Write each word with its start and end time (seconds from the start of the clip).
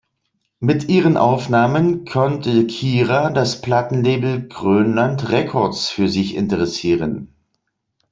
Mit 0.59 0.89
ihren 0.89 1.15
Aufnahmen 1.15 2.05
konnte 2.05 2.65
Kira 2.65 3.29
das 3.29 3.61
Plattenlabel 3.61 4.47
Grönland 4.47 5.29
Records 5.29 5.89
für 5.89 6.09
sich 6.09 6.33
interessieren. 6.33 7.35